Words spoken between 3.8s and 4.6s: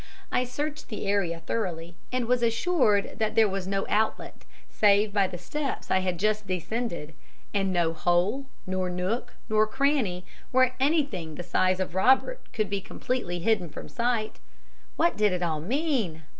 outlet,